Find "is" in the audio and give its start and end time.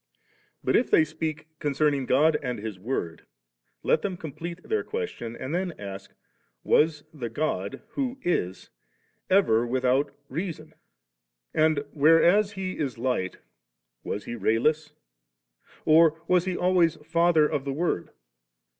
8.23-8.71, 12.79-12.97